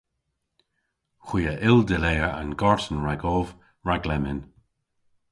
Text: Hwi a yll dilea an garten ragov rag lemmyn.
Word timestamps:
Hwi 1.25 1.41
a 1.53 1.55
yll 1.69 1.81
dilea 1.89 2.27
an 2.41 2.51
garten 2.61 2.97
ragov 3.05 3.47
rag 3.87 4.03
lemmyn. 4.09 4.41